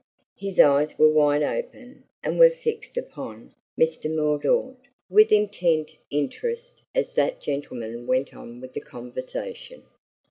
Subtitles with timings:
[0.39, 4.09] His eyes were wide open and were fixed upon Mr.
[4.11, 4.79] Mordaunt
[5.11, 9.83] with intent interest as that gentleman went on with the conversation.